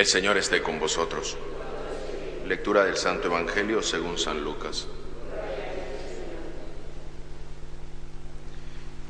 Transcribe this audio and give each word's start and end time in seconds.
El 0.00 0.06
Señor 0.06 0.38
esté 0.38 0.62
con 0.62 0.80
vosotros. 0.80 1.36
Lectura 2.46 2.86
del 2.86 2.96
Santo 2.96 3.28
Evangelio 3.28 3.82
según 3.82 4.16
San 4.16 4.42
Lucas. 4.42 4.86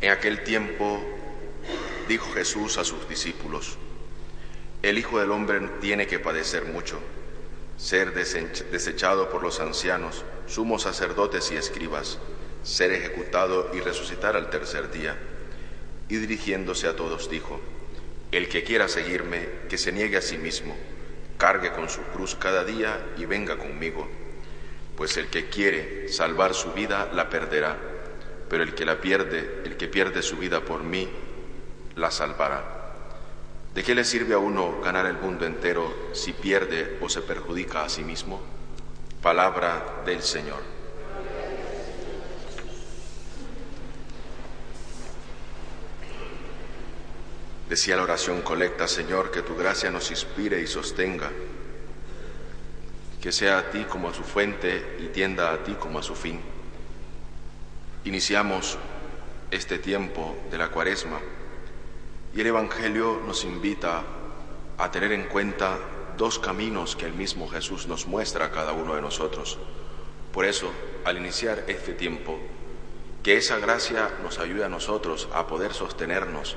En 0.01 0.11
aquel 0.11 0.43
tiempo 0.43 1.01
dijo 2.09 2.33
Jesús 2.33 2.77
a 2.77 2.83
sus 2.83 3.09
discípulos, 3.09 3.79
el 4.83 4.99
Hijo 4.99 5.21
del 5.21 5.31
Hombre 5.31 5.61
tiene 5.81 6.09
que 6.09 6.19
padecer 6.19 6.65
mucho, 6.65 6.99
ser 7.77 8.13
desechado 8.13 9.31
por 9.31 9.45
los 9.45 9.61
ancianos, 9.61 10.25
sumos 10.49 10.83
sacerdotes 10.83 11.53
y 11.53 11.57
escribas, 11.57 12.19
ser 12.65 12.91
ejecutado 12.91 13.71
y 13.73 13.79
resucitar 13.79 14.35
al 14.35 14.51
tercer 14.51 14.91
día. 14.91 15.17
Y 16.09 16.17
dirigiéndose 16.17 16.89
a 16.89 16.97
todos 16.97 17.31
dijo, 17.31 17.61
el 18.33 18.49
que 18.49 18.63
quiera 18.63 18.89
seguirme, 18.89 19.49
que 19.69 19.79
se 19.79 19.93
niegue 19.93 20.17
a 20.17 20.23
sí 20.23 20.39
mismo, 20.39 20.77
cargue 21.37 21.73
con 21.73 21.89
su 21.89 22.03
cruz 22.03 22.37
cada 22.37 22.65
día 22.65 23.13
y 23.17 23.25
venga 23.25 23.59
conmigo, 23.59 24.09
pues 24.97 25.17
el 25.17 25.29
que 25.29 25.49
quiere 25.49 26.09
salvar 26.09 26.55
su 26.55 26.73
vida 26.73 27.11
la 27.13 27.29
perderá, 27.29 27.77
pero 28.49 28.63
el 28.63 28.75
que 28.75 28.85
la 28.85 29.01
pierde, 29.01 29.63
el 29.65 29.77
que 29.77 29.89
pierde 29.89 30.23
su 30.23 30.37
vida 30.37 30.61
por 30.61 30.83
mí, 30.83 31.09
la 31.97 32.11
salvará. 32.11 32.79
¿De 33.75 33.83
qué 33.83 33.95
le 33.95 34.05
sirve 34.05 34.35
a 34.35 34.39
uno 34.39 34.81
ganar 34.81 35.07
el 35.07 35.17
mundo 35.17 35.47
entero 35.47 36.11
si 36.13 36.33
pierde 36.33 36.99
o 37.01 37.09
se 37.09 37.23
perjudica 37.23 37.85
a 37.85 37.89
sí 37.89 38.03
mismo? 38.03 38.41
Palabra 39.23 40.03
del 40.05 40.23
Señor. 40.23 40.80
Decía 47.71 47.95
la 47.95 48.03
oración 48.03 48.43
colecta, 48.43 48.89
Señor, 48.89 49.31
que 49.31 49.43
tu 49.43 49.55
gracia 49.55 49.93
nos 49.93 50.11
inspire 50.11 50.61
y 50.61 50.67
sostenga, 50.67 51.31
que 53.23 53.31
sea 53.31 53.59
a 53.59 53.71
ti 53.71 53.85
como 53.85 54.09
a 54.09 54.13
su 54.13 54.25
fuente 54.25 54.97
y 54.99 55.07
tienda 55.07 55.53
a 55.53 55.63
ti 55.63 55.75
como 55.75 56.01
a 56.01 56.03
su 56.03 56.17
fin. 56.17 56.41
Iniciamos 58.07 58.77
este 59.53 59.79
tiempo 59.79 60.37
de 60.51 60.59
la 60.59 60.73
cuaresma 60.73 61.21
y 62.35 62.41
el 62.41 62.49
Evangelio 62.49 63.23
nos 63.25 63.45
invita 63.45 64.03
a 64.77 64.91
tener 64.91 65.13
en 65.13 65.29
cuenta 65.29 65.79
dos 66.19 66.41
caminos 66.41 66.97
que 66.97 67.07
el 67.07 67.13
mismo 67.13 67.49
Jesús 67.49 67.87
nos 67.87 68.09
muestra 68.09 68.47
a 68.47 68.51
cada 68.51 68.73
uno 68.73 68.97
de 68.97 69.01
nosotros. 69.01 69.59
Por 70.33 70.45
eso, 70.45 70.73
al 71.05 71.19
iniciar 71.19 71.67
este 71.69 71.93
tiempo, 71.93 72.37
que 73.23 73.37
esa 73.37 73.59
gracia 73.59 74.11
nos 74.25 74.41
ayude 74.41 74.65
a 74.65 74.69
nosotros 74.69 75.29
a 75.33 75.47
poder 75.47 75.73
sostenernos 75.73 76.57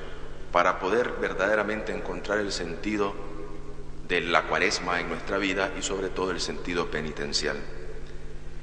para 0.54 0.78
poder 0.78 1.14
verdaderamente 1.20 1.92
encontrar 1.92 2.38
el 2.38 2.52
sentido 2.52 3.12
de 4.06 4.20
la 4.20 4.44
cuaresma 4.44 5.00
en 5.00 5.08
nuestra 5.08 5.36
vida 5.36 5.72
y 5.76 5.82
sobre 5.82 6.10
todo 6.10 6.30
el 6.30 6.40
sentido 6.40 6.92
penitencial. 6.92 7.56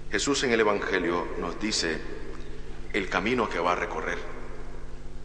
Jesús 0.10 0.42
en 0.46 0.54
el 0.54 0.62
Evangelio 0.62 1.28
nos 1.38 1.60
dice 1.60 2.00
el 2.94 3.10
camino 3.10 3.50
que 3.50 3.60
va 3.60 3.74
a 3.74 3.76
recorrer. 3.76 4.20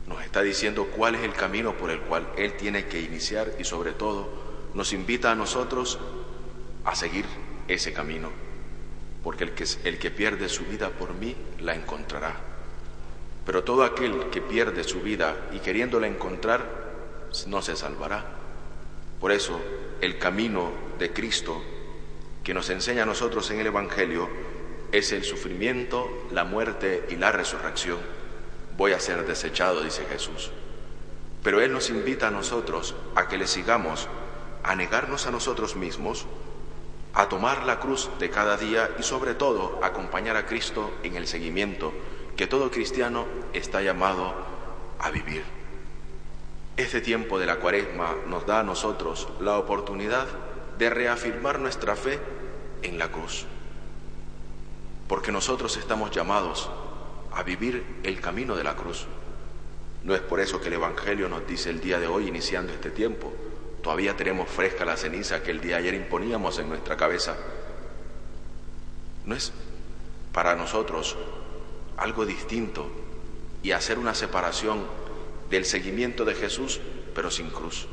Nos 0.08 0.24
está 0.24 0.42
diciendo 0.42 0.88
cuál 0.88 1.14
es 1.14 1.22
el 1.22 1.34
camino 1.34 1.76
por 1.76 1.92
el 1.92 2.00
cual 2.00 2.26
Él 2.36 2.56
tiene 2.56 2.86
que 2.86 3.00
iniciar 3.00 3.52
y 3.60 3.62
sobre 3.64 3.92
todo 3.92 4.28
nos 4.74 4.92
invita 4.92 5.30
a 5.30 5.36
nosotros 5.36 6.00
a 6.84 6.96
seguir 6.96 7.26
ese 7.68 7.92
camino. 7.92 8.32
Porque 9.22 9.44
el 9.44 9.52
que, 9.52 9.66
el 9.84 10.00
que 10.00 10.10
pierde 10.10 10.48
su 10.48 10.64
vida 10.64 10.90
por 10.90 11.14
mí 11.14 11.36
la 11.60 11.76
encontrará. 11.76 12.55
Pero 13.46 13.62
todo 13.62 13.84
aquel 13.84 14.28
que 14.30 14.42
pierde 14.42 14.82
su 14.82 15.00
vida 15.00 15.48
y 15.52 15.60
queriéndola 15.60 16.08
encontrar, 16.08 16.66
no 17.46 17.62
se 17.62 17.76
salvará. 17.76 18.24
Por 19.20 19.30
eso, 19.30 19.60
el 20.00 20.18
camino 20.18 20.72
de 20.98 21.12
Cristo 21.12 21.62
que 22.42 22.54
nos 22.54 22.68
enseña 22.70 23.04
a 23.04 23.06
nosotros 23.06 23.50
en 23.50 23.60
el 23.60 23.68
Evangelio 23.68 24.28
es 24.92 25.12
el 25.12 25.24
sufrimiento, 25.24 26.08
la 26.32 26.44
muerte 26.44 27.06
y 27.08 27.16
la 27.16 27.30
resurrección. 27.32 27.98
Voy 28.76 28.92
a 28.92 29.00
ser 29.00 29.26
desechado, 29.26 29.82
dice 29.82 30.04
Jesús. 30.10 30.50
Pero 31.42 31.60
Él 31.60 31.72
nos 31.72 31.88
invita 31.90 32.28
a 32.28 32.32
nosotros 32.32 32.96
a 33.14 33.28
que 33.28 33.38
le 33.38 33.46
sigamos, 33.46 34.08
a 34.64 34.74
negarnos 34.74 35.26
a 35.26 35.30
nosotros 35.30 35.76
mismos, 35.76 36.26
a 37.14 37.28
tomar 37.28 37.64
la 37.64 37.78
cruz 37.78 38.10
de 38.18 38.28
cada 38.28 38.56
día 38.56 38.90
y 38.98 39.02
sobre 39.02 39.34
todo 39.34 39.78
acompañar 39.82 40.36
a 40.36 40.46
Cristo 40.46 40.92
en 41.02 41.16
el 41.16 41.26
seguimiento 41.26 41.92
que 42.36 42.46
todo 42.46 42.70
cristiano 42.70 43.26
está 43.54 43.82
llamado 43.82 44.34
a 44.98 45.10
vivir. 45.10 45.42
Este 46.76 47.00
tiempo 47.00 47.38
de 47.38 47.46
la 47.46 47.56
cuaresma 47.56 48.14
nos 48.26 48.46
da 48.46 48.60
a 48.60 48.62
nosotros 48.62 49.28
la 49.40 49.58
oportunidad 49.58 50.26
de 50.78 50.90
reafirmar 50.90 51.58
nuestra 51.58 51.96
fe 51.96 52.20
en 52.82 52.98
la 52.98 53.10
cruz, 53.10 53.46
porque 55.08 55.32
nosotros 55.32 55.78
estamos 55.78 56.10
llamados 56.10 56.68
a 57.32 57.42
vivir 57.42 58.00
el 58.02 58.20
camino 58.20 58.54
de 58.54 58.64
la 58.64 58.76
cruz. 58.76 59.06
No 60.04 60.14
es 60.14 60.20
por 60.20 60.38
eso 60.38 60.60
que 60.60 60.68
el 60.68 60.74
Evangelio 60.74 61.28
nos 61.30 61.46
dice 61.46 61.70
el 61.70 61.80
día 61.80 61.98
de 61.98 62.06
hoy, 62.06 62.28
iniciando 62.28 62.72
este 62.72 62.90
tiempo, 62.90 63.32
todavía 63.82 64.14
tenemos 64.14 64.48
fresca 64.50 64.84
la 64.84 64.98
ceniza 64.98 65.42
que 65.42 65.50
el 65.50 65.60
día 65.62 65.76
de 65.76 65.82
ayer 65.82 65.94
imponíamos 65.94 66.58
en 66.58 66.68
nuestra 66.68 66.96
cabeza. 66.98 67.36
No 69.24 69.34
es 69.34 69.52
para 70.32 70.54
nosotros 70.54 71.16
algo 71.96 72.26
distinto 72.26 72.90
y 73.62 73.72
hacer 73.72 73.98
una 73.98 74.14
separación 74.14 74.84
del 75.50 75.64
seguimiento 75.64 76.24
de 76.24 76.34
Jesús, 76.34 76.80
pero 77.14 77.30
sin 77.30 77.50
cruz. 77.50 77.86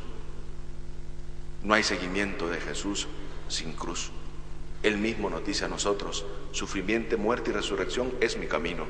No 1.64 1.74
hay 1.74 1.84
seguimiento 1.84 2.50
de 2.50 2.60
Jesús 2.60 3.08
sin 3.48 3.74
cruz. 3.74 4.12
Él 4.82 4.98
mismo 4.98 5.30
nos 5.30 5.46
dice 5.46 5.66
a 5.66 5.70
nosotros, 5.70 6.26
sufrimiento, 6.52 7.18
muerte 7.18 7.52
y 7.52 7.54
resurrección 7.54 8.14
es 8.20 8.38
mi 8.38 8.48
camino, 8.48 8.86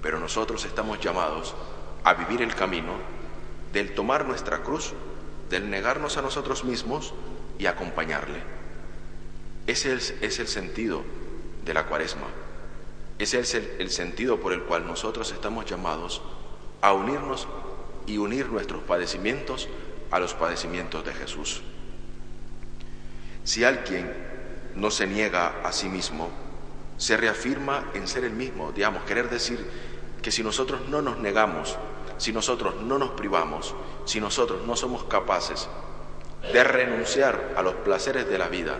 pero 0.00 0.20
nosotros 0.20 0.64
estamos 0.64 1.00
llamados 1.00 1.54
a 2.04 2.14
vivir 2.14 2.42
el 2.42 2.54
camino 2.54 2.94
del 3.72 3.94
tomar 3.94 4.26
nuestra 4.26 4.62
cruz, 4.62 4.92
del 5.50 5.68
negarnos 5.68 6.16
a 6.16 6.22
nosotros 6.22 6.64
mismos 6.64 7.12
y 7.58 7.66
acompañarle. 7.66 8.40
Ese 9.66 9.94
es, 9.94 10.14
es 10.20 10.38
el 10.38 10.48
sentido 10.48 11.02
de 11.64 11.74
la 11.74 11.86
cuaresma. 11.86 12.26
Ese 13.22 13.38
es 13.38 13.54
el, 13.54 13.88
sentido 13.88 14.40
por 14.40 14.52
el 14.52 14.64
cual 14.64 14.84
nosotros 14.84 15.30
estamos 15.30 15.64
llamados 15.64 16.22
a 16.80 16.92
unirnos 16.92 17.46
y 18.04 18.18
unir 18.18 18.48
nuestros 18.48 18.82
padecimientos 18.82 19.68
a 20.10 20.18
los 20.18 20.34
padecimientos 20.34 21.04
de 21.04 21.14
Jesús. 21.14 21.62
Si 23.44 23.62
alguien 23.62 24.12
no 24.74 24.90
se 24.90 25.06
niega 25.06 25.60
a 25.62 25.70
sí 25.70 25.88
mismo, 25.88 26.30
se 26.96 27.16
reafirma 27.16 27.92
en 27.94 28.08
ser 28.08 28.24
el 28.24 28.32
mismo, 28.32 28.72
digamos, 28.72 29.04
querer 29.04 29.30
decir 29.30 29.64
que 30.20 30.32
si 30.32 30.42
nosotros 30.42 30.88
no 30.88 31.00
nos 31.00 31.18
negamos, 31.18 31.78
si 32.18 32.32
nosotros 32.32 32.74
no 32.82 32.98
nos 32.98 33.10
privamos, 33.10 33.72
si 34.04 34.20
nosotros 34.20 34.66
no 34.66 34.74
somos 34.74 35.04
capaces 35.04 35.68
de 36.52 36.64
renunciar 36.64 37.54
a 37.56 37.62
los 37.62 37.74
placeres 37.74 38.28
de 38.28 38.38
la 38.38 38.48
vida, 38.48 38.78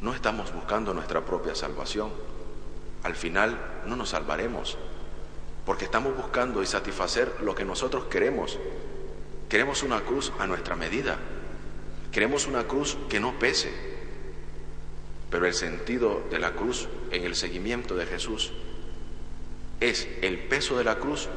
no 0.00 0.14
estamos 0.14 0.50
buscando 0.54 0.94
nuestra 0.94 1.26
propia 1.26 1.54
salvación, 1.54 2.10
al 3.04 3.14
final 3.14 3.58
no 3.86 3.96
nos 3.96 4.10
salvaremos, 4.10 4.76
porque 5.64 5.84
estamos 5.84 6.16
buscando 6.16 6.62
y 6.62 6.66
satisfacer 6.66 7.36
lo 7.42 7.54
que 7.54 7.64
nosotros 7.64 8.04
queremos. 8.06 8.58
Queremos 9.48 9.82
una 9.82 10.00
cruz 10.00 10.32
a 10.38 10.46
nuestra 10.46 10.74
medida, 10.74 11.18
queremos 12.10 12.46
una 12.46 12.64
cruz 12.64 12.96
que 13.08 13.20
no 13.20 13.38
pese, 13.38 13.70
pero 15.30 15.46
el 15.46 15.54
sentido 15.54 16.22
de 16.30 16.38
la 16.38 16.52
cruz 16.54 16.88
en 17.10 17.24
el 17.24 17.36
seguimiento 17.36 17.94
de 17.94 18.06
Jesús 18.06 18.52
es 19.80 20.08
el 20.22 20.38
peso 20.38 20.78
de 20.78 20.84
la 20.84 20.96
cruz 20.96 21.28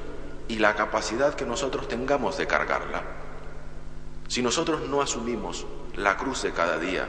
y 0.48 0.60
la 0.60 0.76
capacidad 0.76 1.36
que 1.36 1.46
nosotros 1.46 1.88
tengamos 1.88 2.38
de 2.38 2.48
cargarla. 2.48 3.04
Si 4.30 4.42
nosotros 4.42 4.88
no 4.88 5.02
asumimos 5.02 5.66
la 5.96 6.16
cruz 6.16 6.44
de 6.44 6.54
cada 6.54 6.78
día, 6.78 7.08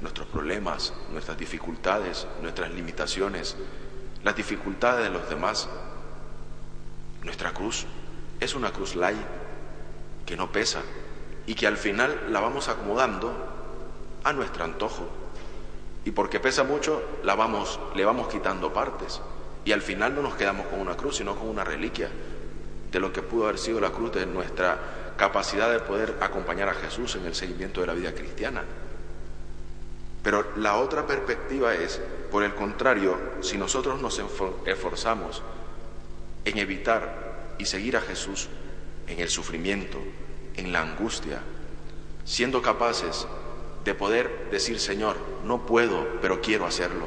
nuestros 0.00 0.26
problemas, 0.28 0.92
nuestras 1.12 1.38
dificultades, 1.38 2.26
nuestras 2.42 2.70
limitaciones, 2.72 3.56
las 4.22 4.36
dificultades 4.36 5.04
de 5.04 5.10
los 5.10 5.28
demás. 5.28 5.68
Nuestra 7.22 7.52
cruz 7.52 7.86
es 8.40 8.54
una 8.54 8.72
cruz 8.72 8.96
light 8.96 9.18
que 10.24 10.36
no 10.36 10.50
pesa 10.50 10.82
y 11.46 11.54
que 11.54 11.66
al 11.66 11.76
final 11.76 12.28
la 12.30 12.40
vamos 12.40 12.68
acomodando 12.68 13.34
a 14.24 14.32
nuestro 14.32 14.64
antojo. 14.64 15.08
Y 16.04 16.12
porque 16.12 16.40
pesa 16.40 16.64
mucho, 16.64 17.02
la 17.24 17.34
vamos, 17.34 17.78
le 17.94 18.04
vamos 18.04 18.28
quitando 18.28 18.72
partes. 18.72 19.20
Y 19.64 19.72
al 19.72 19.82
final 19.82 20.14
no 20.14 20.22
nos 20.22 20.34
quedamos 20.34 20.66
con 20.66 20.80
una 20.80 20.96
cruz, 20.96 21.16
sino 21.16 21.36
con 21.36 21.48
una 21.48 21.64
reliquia 21.64 22.08
de 22.90 23.00
lo 23.00 23.12
que 23.12 23.22
pudo 23.22 23.44
haber 23.44 23.58
sido 23.58 23.80
la 23.80 23.90
cruz 23.90 24.12
de 24.12 24.26
nuestra 24.26 24.78
capacidad 25.16 25.70
de 25.70 25.80
poder 25.80 26.16
acompañar 26.20 26.70
a 26.70 26.74
Jesús 26.74 27.14
en 27.16 27.26
el 27.26 27.34
seguimiento 27.34 27.82
de 27.82 27.86
la 27.86 27.92
vida 27.92 28.14
cristiana. 28.14 28.64
Pero 30.22 30.52
la 30.56 30.76
otra 30.76 31.06
perspectiva 31.06 31.74
es, 31.74 32.00
por 32.30 32.42
el 32.42 32.54
contrario, 32.54 33.18
si 33.40 33.56
nosotros 33.56 34.00
nos 34.00 34.20
esforzamos 34.66 35.42
en 36.44 36.58
evitar 36.58 37.54
y 37.58 37.64
seguir 37.64 37.96
a 37.96 38.00
Jesús 38.00 38.48
en 39.06 39.20
el 39.20 39.28
sufrimiento, 39.28 39.98
en 40.56 40.72
la 40.72 40.82
angustia, 40.82 41.40
siendo 42.24 42.62
capaces 42.62 43.26
de 43.84 43.94
poder 43.94 44.50
decir, 44.50 44.78
Señor, 44.78 45.16
no 45.44 45.64
puedo, 45.66 46.06
pero 46.20 46.40
quiero 46.40 46.66
hacerlo. 46.66 47.06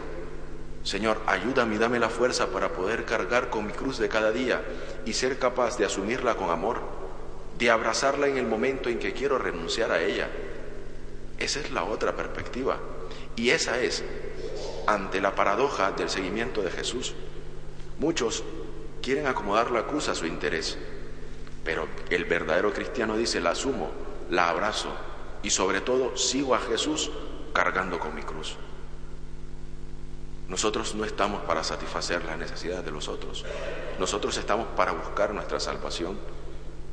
Señor, 0.83 1.21
ayúdame 1.27 1.75
y 1.75 1.77
dame 1.77 1.99
la 1.99 2.09
fuerza 2.09 2.47
para 2.47 2.69
poder 2.69 3.05
cargar 3.05 3.49
con 3.49 3.65
mi 3.65 3.73
cruz 3.73 3.99
de 3.99 4.09
cada 4.09 4.31
día 4.31 4.61
y 5.05 5.13
ser 5.13 5.39
capaz 5.39 5.77
de 5.77 5.85
asumirla 5.85 6.35
con 6.35 6.49
amor, 6.49 6.81
de 7.57 7.69
abrazarla 7.69 8.27
en 8.27 8.37
el 8.37 8.45
momento 8.45 8.89
en 8.89 8.99
que 8.99 9.13
quiero 9.13 9.37
renunciar 9.37 9.91
a 9.91 10.01
ella. 10.01 10.29
Esa 11.43 11.59
es 11.59 11.71
la 11.71 11.83
otra 11.83 12.15
perspectiva. 12.15 12.79
Y 13.35 13.49
esa 13.49 13.77
es 13.81 14.01
ante 14.87 15.19
la 15.19 15.35
paradoja 15.35 15.91
del 15.91 16.09
seguimiento 16.09 16.61
de 16.61 16.71
Jesús. 16.71 17.15
Muchos 17.99 18.45
quieren 19.01 19.27
acomodar 19.27 19.69
la 19.69 19.85
cruz 19.85 20.07
a 20.07 20.15
su 20.15 20.25
interés, 20.25 20.77
pero 21.65 21.89
el 22.09 22.23
verdadero 22.23 22.71
cristiano 22.71 23.17
dice, 23.17 23.41
la 23.41 23.49
asumo, 23.49 23.91
la 24.29 24.47
abrazo 24.47 24.87
y 25.43 25.49
sobre 25.49 25.81
todo 25.81 26.15
sigo 26.15 26.55
a 26.55 26.59
Jesús 26.59 27.11
cargando 27.51 27.99
con 27.99 28.15
mi 28.15 28.21
cruz. 28.21 28.55
Nosotros 30.47 30.95
no 30.95 31.03
estamos 31.03 31.41
para 31.43 31.65
satisfacer 31.65 32.23
las 32.23 32.37
necesidades 32.37 32.85
de 32.85 32.91
los 32.91 33.09
otros. 33.09 33.43
Nosotros 33.99 34.37
estamos 34.37 34.67
para 34.77 34.93
buscar 34.93 35.33
nuestra 35.33 35.59
salvación 35.59 36.17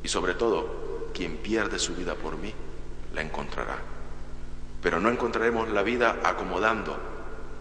y 0.03 0.09
sobre 0.09 0.33
todo, 0.33 1.09
quien 1.13 1.37
pierde 1.37 1.79
su 1.79 1.95
vida 1.95 2.15
por 2.15 2.35
mí, 2.35 2.53
la 3.13 3.21
encontrará. 3.21 4.00
Pero 4.81 4.99
no 4.99 5.09
encontraremos 5.09 5.69
la 5.69 5.83
vida 5.83 6.19
acomodando 6.23 6.97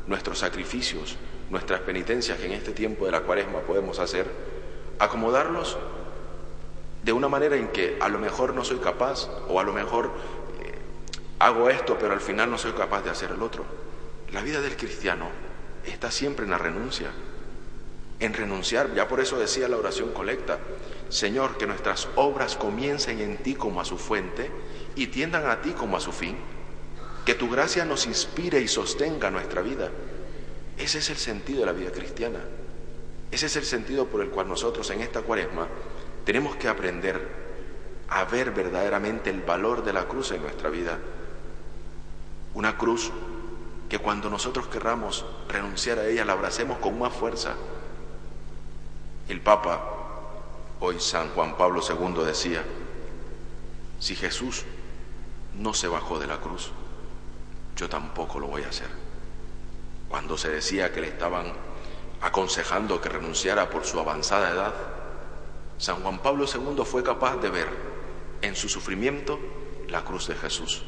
nuestros 0.06 0.38
sacrificios, 0.38 1.17
nuestras 1.50 1.81
penitencias 1.81 2.38
que 2.38 2.46
en 2.46 2.52
este 2.52 2.72
tiempo 2.72 3.05
de 3.06 3.12
la 3.12 3.20
cuaresma 3.20 3.61
podemos 3.61 3.99
hacer, 3.99 4.26
acomodarlos 4.99 5.76
de 7.02 7.12
una 7.12 7.28
manera 7.28 7.56
en 7.56 7.69
que 7.69 7.99
a 8.00 8.08
lo 8.08 8.19
mejor 8.19 8.55
no 8.55 8.64
soy 8.64 8.78
capaz 8.78 9.28
o 9.49 9.58
a 9.58 9.64
lo 9.64 9.72
mejor 9.72 10.11
eh, 10.62 10.75
hago 11.38 11.70
esto 11.70 11.96
pero 11.99 12.12
al 12.12 12.20
final 12.20 12.50
no 12.50 12.58
soy 12.58 12.72
capaz 12.72 13.02
de 13.02 13.11
hacer 13.11 13.31
el 13.31 13.43
otro. 13.43 13.64
La 14.32 14.43
vida 14.43 14.61
del 14.61 14.76
cristiano 14.76 15.28
está 15.84 16.11
siempre 16.11 16.44
en 16.44 16.50
la 16.50 16.58
renuncia, 16.58 17.11
en 18.20 18.32
renunciar. 18.34 18.94
Ya 18.94 19.08
por 19.08 19.20
eso 19.20 19.38
decía 19.38 19.69
la 19.69 19.76
oración 19.76 20.12
colecta, 20.12 20.58
Señor, 21.08 21.56
que 21.58 21.67
nuestras 21.67 22.08
obras 22.14 22.56
comiencen 22.56 23.20
en 23.20 23.38
ti 23.38 23.55
como 23.55 23.81
a 23.81 23.84
su 23.84 23.99
fuente 23.99 24.50
y 24.94 25.08
tiendan 25.08 25.49
a 25.50 25.62
ti 25.62 25.70
como 25.70 25.96
a 25.96 26.00
su 26.00 26.12
fin. 26.12 26.37
Que 27.25 27.34
tu 27.34 27.49
gracia 27.49 27.84
nos 27.84 28.06
inspire 28.06 28.61
y 28.61 28.69
sostenga 28.69 29.31
nuestra 29.31 29.62
vida. 29.62 29.90
Ese 30.78 30.99
es 30.99 31.11
el 31.11 31.17
sentido 31.17 31.61
de 31.61 31.67
la 31.67 31.72
vida 31.72 31.93
cristiana. 31.93 32.40
Ese 33.31 33.46
es 33.46 33.56
el 33.56 33.64
sentido 33.64 34.06
por 34.06 34.22
el 34.22 34.31
cual 34.31 34.49
nosotros 34.49 34.90
en 34.90 35.00
esta 35.00 35.22
cuaresma 35.22 35.69
tenemos 36.25 36.56
que 36.56 36.69
aprender 36.69 37.20
a 38.08 38.25
ver 38.25 38.50
verdaderamente 38.50 39.31
el 39.31 39.43
valor 39.43 39.84
de 39.84 39.93
la 39.93 40.06
cruz 40.08 40.32
en 40.32 40.43
nuestra 40.43 40.69
vida. 40.69 40.99
Una 42.55 42.76
cruz 42.76 43.12
que 43.88 43.99
cuando 43.99 44.31
nosotros 44.31 44.67
querramos 44.69 45.25
renunciar 45.49 45.99
a 45.99 46.06
ella 46.06 46.25
la 46.25 46.32
abracemos 46.32 46.78
con 46.78 46.99
más 46.99 47.12
fuerza. 47.12 47.55
El 49.28 49.40
Papa, 49.40 49.81
hoy 50.81 50.99
San 50.99 51.28
Juan 51.31 51.56
Pablo 51.56 51.81
II, 51.88 52.25
decía, 52.25 52.64
si 54.00 54.17
Jesús 54.17 54.64
no 55.56 55.75
se 55.75 55.87
bajó 55.87 56.19
de 56.19 56.26
la 56.26 56.38
cruz, 56.38 56.72
yo 57.81 57.88
tampoco 57.88 58.38
lo 58.38 58.47
voy 58.47 58.62
a 58.62 58.69
hacer. 58.69 58.88
Cuando 60.11 60.37
se 60.37 60.50
decía 60.50 60.93
que 60.93 61.00
le 61.00 61.09
estaban 61.09 61.50
aconsejando 62.21 63.00
que 63.00 63.09
renunciara 63.09 63.71
por 63.71 63.87
su 63.87 63.99
avanzada 63.99 64.50
edad, 64.50 64.75
San 65.79 66.03
Juan 66.03 66.19
Pablo 66.19 66.44
II 66.44 66.85
fue 66.85 67.03
capaz 67.03 67.38
de 67.38 67.49
ver 67.49 67.69
en 68.43 68.55
su 68.55 68.69
sufrimiento 68.69 69.41
la 69.88 70.05
cruz 70.05 70.29
de 70.29 70.35
Jesús 70.35 70.82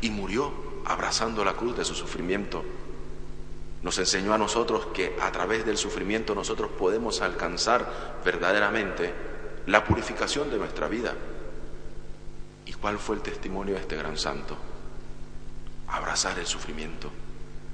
y 0.00 0.10
murió 0.10 0.52
abrazando 0.84 1.44
la 1.44 1.54
cruz 1.54 1.76
de 1.76 1.84
su 1.84 1.96
sufrimiento. 1.96 2.62
Nos 3.82 3.98
enseñó 3.98 4.32
a 4.32 4.38
nosotros 4.38 4.86
que 4.94 5.16
a 5.20 5.32
través 5.32 5.66
del 5.66 5.76
sufrimiento 5.76 6.36
nosotros 6.36 6.70
podemos 6.78 7.20
alcanzar 7.20 8.20
verdaderamente 8.24 9.12
la 9.66 9.82
purificación 9.84 10.50
de 10.50 10.58
nuestra 10.58 10.86
vida. 10.86 11.14
¿Y 12.64 12.74
cuál 12.74 13.00
fue 13.00 13.16
el 13.16 13.22
testimonio 13.22 13.74
de 13.74 13.80
este 13.80 13.96
gran 13.96 14.16
santo? 14.16 14.56
Abrazar 15.88 16.38
el 16.38 16.46
sufrimiento, 16.46 17.10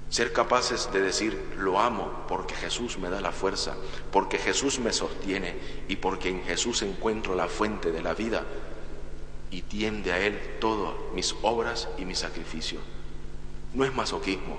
ser 0.08 0.32
capaces 0.32 0.90
de 0.92 1.00
decir, 1.00 1.54
lo 1.56 1.80
amo 1.80 2.24
porque 2.28 2.54
Jesús 2.54 2.98
me 2.98 3.08
da 3.08 3.20
la 3.20 3.32
fuerza, 3.32 3.74
porque 4.10 4.38
Jesús 4.38 4.78
me 4.78 4.92
sostiene 4.92 5.54
y 5.88 5.96
porque 5.96 6.28
en 6.28 6.44
Jesús 6.44 6.82
encuentro 6.82 7.34
la 7.34 7.48
fuente 7.48 7.92
de 7.92 8.02
la 8.02 8.14
vida 8.14 8.44
y 9.50 9.62
tiende 9.62 10.12
a 10.12 10.18
Él 10.18 10.38
todas 10.60 10.94
mis 11.14 11.34
obras 11.42 11.88
y 11.98 12.04
mi 12.04 12.14
sacrificio. 12.14 12.80
No 13.74 13.84
es 13.84 13.94
masoquismo, 13.94 14.58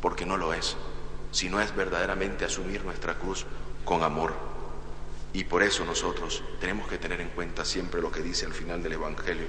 porque 0.00 0.24
no 0.24 0.36
lo 0.36 0.54
es, 0.54 0.76
sino 1.32 1.60
es 1.60 1.74
verdaderamente 1.74 2.44
asumir 2.44 2.84
nuestra 2.84 3.18
cruz 3.18 3.44
con 3.84 4.02
amor. 4.02 4.34
Y 5.32 5.44
por 5.44 5.62
eso 5.62 5.84
nosotros 5.84 6.42
tenemos 6.60 6.88
que 6.88 6.96
tener 6.96 7.20
en 7.20 7.28
cuenta 7.28 7.64
siempre 7.64 8.00
lo 8.00 8.10
que 8.10 8.22
dice 8.22 8.46
al 8.46 8.54
final 8.54 8.82
del 8.82 8.94
Evangelio. 8.94 9.46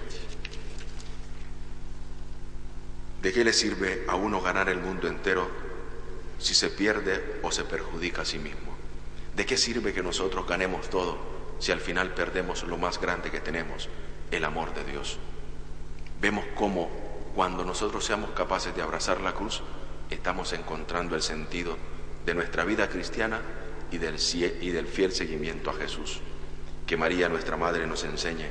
¿De 3.22 3.34
qué 3.34 3.44
le 3.44 3.54
sirve 3.54 4.06
a 4.08 4.16
uno 4.16 4.42
ganar 4.42 4.70
el 4.70 4.80
mundo 4.80 5.08
entero 5.08 5.50
si 6.38 6.54
se 6.54 6.70
pierde 6.70 7.40
o 7.42 7.52
se 7.52 7.64
perjudica 7.64 8.22
a 8.22 8.26
sí 8.26 8.38
mismo? 8.38 8.76
¿De 9.36 9.46
qué 9.46 9.58
sirve 9.58 9.94
que 9.94 10.04
nosotros 10.04 10.48
ganemos 10.48 10.90
todo 10.90 11.18
si 11.60 11.72
al 11.72 11.80
final 11.80 12.14
perdemos 12.14 12.64
lo 12.64 12.78
más 12.78 13.02
grande 13.02 13.32
que 13.32 13.40
tenemos, 13.40 13.90
el 14.30 14.46
amor 14.46 14.74
de 14.76 14.84
Dios? 14.84 15.18
Vemos 16.22 16.46
cómo 16.56 16.90
cuando 17.36 17.66
nosotros 17.66 18.06
seamos 18.06 18.32
capaces 18.32 18.76
de 18.76 18.82
abrazar 18.82 19.22
la 19.22 19.34
cruz, 19.34 19.62
estamos 20.10 20.54
encontrando 20.54 21.16
el 21.16 21.22
sentido 21.22 21.78
de 22.26 22.36
nuestra 22.36 22.66
vida 22.66 22.88
cristiana 22.88 23.42
y 23.92 23.98
del, 23.98 24.18
y 24.62 24.70
del 24.70 24.88
fiel 24.88 25.12
seguimiento 25.12 25.72
a 25.72 25.74
Jesús. 25.74 26.20
Que 26.86 26.98
María, 26.98 27.30
nuestra 27.30 27.58
Madre, 27.58 27.88
nos 27.88 28.04
enseñe, 28.04 28.50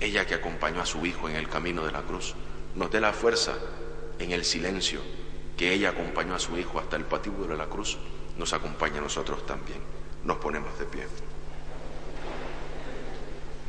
ella 0.00 0.26
que 0.26 0.34
acompañó 0.34 0.80
a 0.80 0.86
su 0.86 1.04
Hijo 1.04 1.28
en 1.28 1.36
el 1.36 1.48
camino 1.48 1.84
de 1.84 1.92
la 1.92 2.02
cruz, 2.02 2.34
nos 2.74 2.90
dé 2.90 3.00
la 3.00 3.12
fuerza 3.12 3.56
en 4.18 4.32
el 4.32 4.44
silencio 4.44 5.00
que 5.56 5.72
ella 5.72 5.90
acompañó 5.90 6.34
a 6.34 6.38
su 6.38 6.56
hijo 6.56 6.78
hasta 6.78 6.96
el 6.96 7.04
patíbulo 7.04 7.48
de 7.48 7.56
la 7.56 7.66
cruz, 7.66 7.98
nos 8.38 8.52
acompaña 8.52 8.98
a 8.98 9.02
nosotros 9.02 9.44
también. 9.44 9.80
Nos 10.24 10.38
ponemos 10.38 10.78
de 10.78 10.84
pie. 10.84 11.04